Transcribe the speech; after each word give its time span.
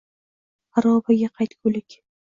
Xarobaga 0.77 1.29
qaytgulik. 1.37 2.03